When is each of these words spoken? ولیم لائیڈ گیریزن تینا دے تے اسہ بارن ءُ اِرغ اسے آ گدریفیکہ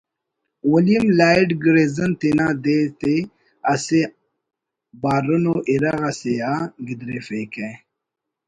ولیم 0.71 1.05
لائیڈ 1.19 1.49
گیریزن 1.63 2.11
تینا 2.19 2.47
دے 2.63 2.77
تے 2.99 3.15
اسہ 3.73 4.01
بارن 5.01 5.43
ءُ 5.53 5.55
اِرغ 5.69 5.99
اسے 6.09 6.33
آ 6.51 6.53
گدریفیکہ 6.87 7.67